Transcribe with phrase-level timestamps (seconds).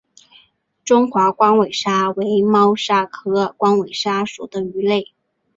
[0.83, 5.13] 中华光尾鲨为猫鲨科光尾鲨属的鱼类。